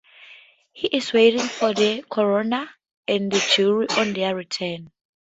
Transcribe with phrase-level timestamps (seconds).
[0.73, 2.67] He is waiting for the coroner
[3.07, 4.89] and jury on their return.